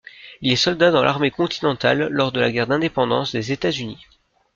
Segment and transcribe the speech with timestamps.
[0.41, 4.03] Il est soldat dans l'Armée continentale lors de la guerre d'indépendance des États-Unis.